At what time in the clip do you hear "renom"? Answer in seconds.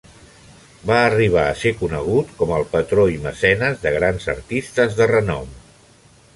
5.17-5.57